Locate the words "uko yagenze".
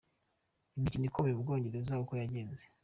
2.03-2.63